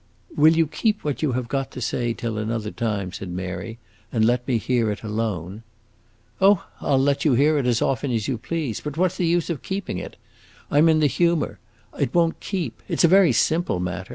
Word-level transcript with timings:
"Will 0.35 0.57
you 0.57 0.65
keep 0.65 1.03
what 1.03 1.21
you 1.21 1.33
have 1.33 1.47
got 1.47 1.69
to 1.69 1.79
say 1.79 2.11
till 2.11 2.39
another 2.39 2.71
time," 2.71 3.11
said 3.13 3.29
Mary, 3.29 3.77
"and 4.11 4.25
let 4.25 4.47
me 4.47 4.57
hear 4.57 4.89
it 4.89 5.03
alone?" 5.03 5.61
"Oh, 6.41 6.65
I 6.81 6.93
'll 6.95 6.99
let 6.99 7.23
you 7.23 7.33
hear 7.33 7.59
it 7.59 7.67
as 7.67 7.83
often 7.83 8.09
as 8.09 8.27
you 8.27 8.39
please; 8.39 8.81
but 8.81 8.97
what 8.97 9.11
's 9.11 9.17
the 9.17 9.27
use 9.27 9.51
of 9.51 9.61
keeping 9.61 9.99
it? 9.99 10.15
I 10.71 10.79
'm 10.79 10.89
in 10.89 11.01
the 11.01 11.05
humor; 11.05 11.59
it 11.99 12.15
won't 12.15 12.39
keep! 12.39 12.81
It 12.89 12.99
's 12.99 13.03
a 13.03 13.07
very 13.07 13.31
simple 13.31 13.79
matter. 13.79 14.09